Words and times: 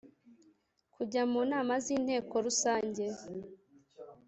kujya 0.95 1.23
mu 1.31 1.41
nama 1.51 1.73
z 1.83 1.85
Inteko 1.95 2.35
Rusange 2.45 3.05